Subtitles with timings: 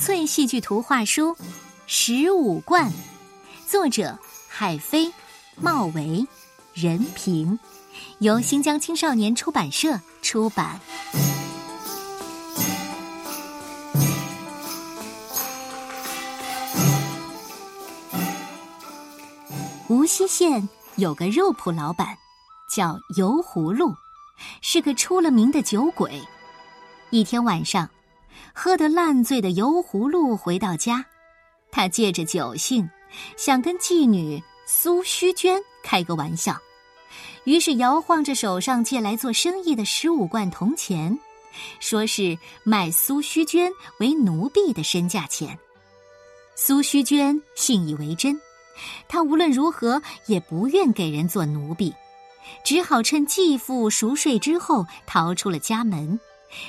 [0.00, 1.34] 翠戏剧图画书
[1.86, 2.90] 《十五贯》，
[3.66, 4.18] 作者
[4.48, 5.12] 海飞、
[5.56, 6.26] 茂维、
[6.72, 7.58] 任平，
[8.20, 10.80] 由新疆青少年出版社出版。
[19.88, 22.16] 无锡县有个肉铺老板，
[22.70, 23.94] 叫油葫芦，
[24.62, 26.22] 是个出了名的酒鬼。
[27.10, 27.86] 一天晚上。
[28.54, 31.04] 喝得烂醉的油葫芦回到家，
[31.70, 32.88] 他借着酒兴，
[33.36, 36.56] 想跟妓女苏须娟开个玩笑，
[37.44, 41.18] 于是摇晃着手上借来做生意的十五贯铜钱，
[41.80, 45.58] 说是卖苏须娟为奴婢的身价钱。
[46.54, 48.38] 苏须娟信以为真，
[49.08, 51.94] 她无论如何也不愿给人做奴婢，
[52.64, 56.20] 只好趁继父熟睡之后逃出了家门。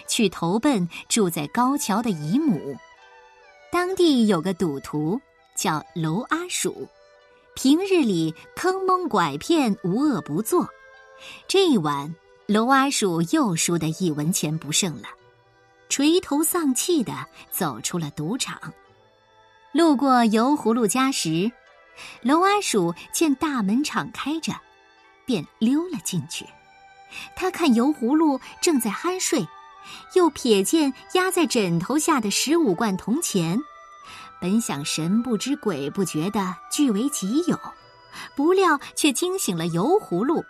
[0.08, 2.78] 去投奔住在高桥的姨母，
[3.72, 5.20] 当地有个赌徒
[5.56, 6.88] 叫娄阿鼠，
[7.56, 10.68] 平日里坑蒙拐骗，无恶不作。
[11.48, 12.16] 这一晚，
[12.48, 15.10] 娄阿鼠又输得一文钱不剩了，
[15.90, 17.14] 垂头丧气的
[17.50, 18.74] 走出了赌场。
[19.72, 21.52] 路过油葫芦家时，
[22.22, 24.54] 娄阿鼠见大门敞开着，
[25.26, 26.46] 便溜了进去。
[27.36, 29.46] 他看油葫芦正在酣睡。
[30.14, 33.60] 又瞥见压在枕头下的十五贯铜钱，
[34.40, 37.60] 本想神不知鬼不觉的据为己有，
[38.36, 40.44] 不料却惊醒了油葫芦，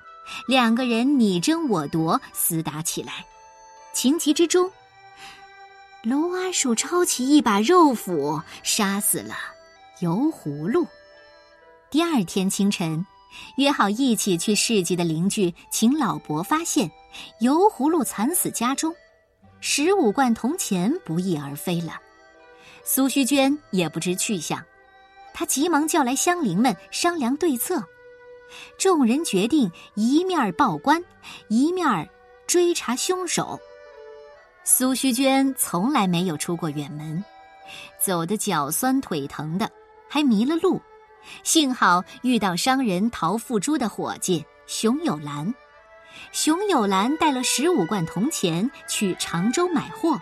[0.47, 3.25] 两个人你争我夺，厮打起来。
[3.93, 4.71] 情急之中，
[6.03, 9.35] 娄阿鼠抄起一把肉斧，杀死了
[9.99, 10.87] 油葫芦。
[11.89, 13.05] 第二天清晨，
[13.57, 16.89] 约好一起去市集的邻居秦老伯发现
[17.41, 18.95] 油葫芦惨死家中。
[19.63, 22.01] 十五贯铜钱不翼而飞了，
[22.83, 24.59] 苏须娟也不知去向，
[25.35, 27.81] 她急忙叫来乡邻们商量对策。
[28.79, 31.01] 众人决定一面报官，
[31.47, 32.09] 一面
[32.47, 33.59] 追查凶手。
[34.63, 37.23] 苏须娟从来没有出过远门，
[37.99, 39.71] 走得脚酸腿疼的，
[40.09, 40.81] 还迷了路，
[41.43, 45.53] 幸好遇到商人陶富珠的伙计熊有兰。
[46.31, 50.19] 熊友兰带了十五贯铜钱去常州买货，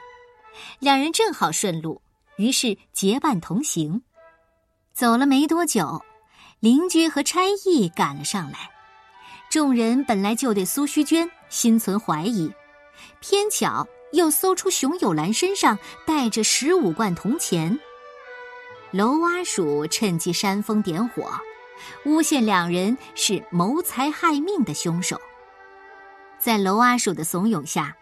[0.79, 2.01] 两人正好顺路，
[2.37, 4.01] 于是结伴同行。
[4.93, 6.01] 走了没多久，
[6.59, 8.71] 邻居和差役赶了上来。
[9.49, 12.51] 众人本来就对苏须娟心存怀疑，
[13.19, 17.79] 偏巧又搜出熊友兰身上带着十五贯铜钱。
[18.91, 21.31] 娄阿鼠趁机煽风点火，
[22.05, 25.19] 诬陷两人是谋财害命的凶手。
[26.39, 27.95] 在娄阿鼠的怂恿下，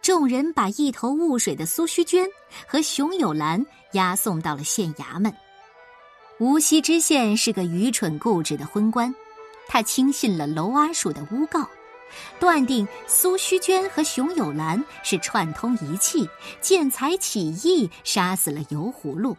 [0.00, 2.24] 众人把一头雾水的苏须娟
[2.66, 5.34] 和熊有兰押送到了县衙门。
[6.38, 9.12] 无锡知县是个愚蠢固执的昏官，
[9.66, 11.68] 他轻信了娄阿鼠的诬告，
[12.38, 16.28] 断定苏须娟和熊有兰是串通一气，
[16.60, 19.36] 见财起意杀死了油葫芦，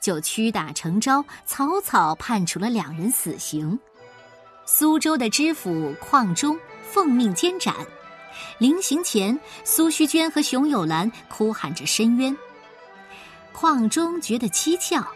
[0.00, 3.78] 就屈打成招，草草判处了两人死刑。
[4.64, 6.56] 苏州的知府邝中。
[6.92, 7.74] 奉命监斩，
[8.58, 12.36] 临行前，苏须娟和熊友兰哭喊着申冤。
[13.52, 15.06] 况中觉得蹊跷，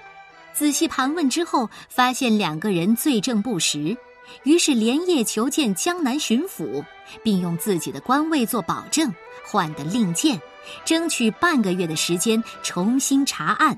[0.53, 3.97] 仔细盘问之后，发现两个人罪证不实，
[4.45, 6.85] 于是连夜求见江南巡抚，
[7.25, 9.13] 并用自己的官位做保证，
[9.45, 10.41] 换得令箭，
[10.85, 13.77] 争取半个月的时间重新查案。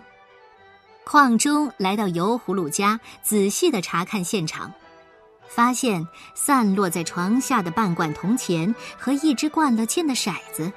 [1.05, 4.71] 况中来到油葫芦家，仔细的查看现场。
[5.49, 10.73] 发现散落在床下的半罐铜钱和一只灌了铅的骰子，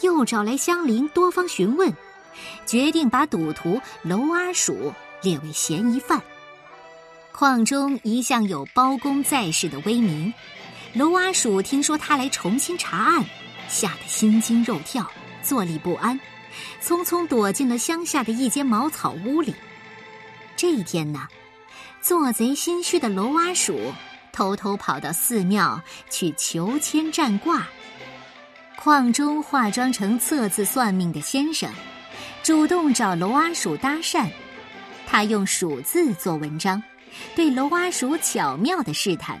[0.00, 1.92] 又找来乡邻多方询问，
[2.66, 6.20] 决定把赌徒娄阿鼠列为嫌疑犯。
[7.32, 10.32] 矿中一向有包公在世的威名，
[10.94, 13.24] 娄阿鼠听说他来重新查案，
[13.68, 15.08] 吓得心惊肉跳，
[15.42, 16.18] 坐立不安，
[16.82, 19.54] 匆匆躲进了乡下的一间茅草屋里。
[20.56, 21.28] 这一天呢？
[22.00, 23.92] 做贼心虚的娄阿鼠
[24.32, 27.66] 偷偷跑到寺庙去求签占卦。
[28.76, 31.70] 邝中化妆成测字算命的先生，
[32.42, 34.26] 主动找娄阿鼠搭讪。
[35.06, 36.82] 他用鼠字做文章，
[37.36, 39.40] 对娄阿鼠巧妙的试探，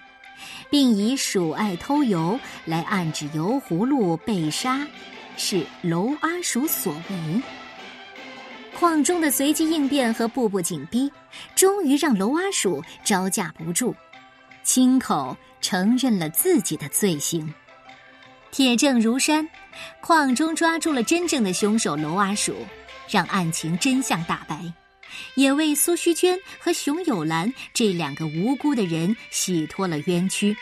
[0.68, 4.86] 并以鼠爱偷油来暗指油葫芦被杀
[5.38, 7.42] 是娄阿鼠所为。
[8.80, 11.12] 矿中的随机应变和步步紧逼，
[11.54, 13.94] 终于让娄阿鼠招架不住，
[14.62, 17.52] 亲口承认了自己的罪行。
[18.50, 19.46] 铁证如山，
[20.00, 22.56] 矿中抓住了真正的凶手娄阿鼠，
[23.06, 24.58] 让案情真相大白，
[25.34, 30.56] 也为苏虚娟和熊有兰这两个无辜的人洗脱了冤屈。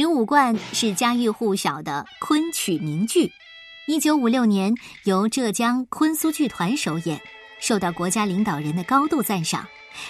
[0.00, 3.32] 十五贯是家喻户晓的昆曲名剧，
[3.88, 4.72] 一九五六年
[5.02, 7.20] 由浙江昆苏剧团首演，
[7.58, 9.66] 受到国家领导人的高度赞赏，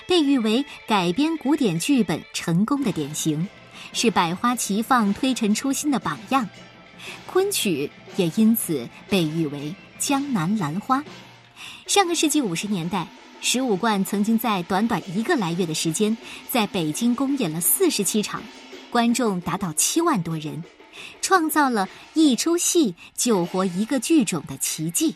[0.07, 3.49] 被誉为改编古典剧本成功的典型，
[3.95, 6.47] 是百花齐放、推陈出新的榜样。
[7.25, 11.03] 昆曲也因此被誉为江南兰花。
[11.87, 13.09] 上个世纪五十年代，
[13.41, 16.15] 十五贯曾经在短短一个来月的时间，
[16.51, 18.43] 在北京公演了四十七场。
[18.91, 20.65] 观众达到七万多人，
[21.21, 25.15] 创造了一出戏救活一个剧种的奇迹。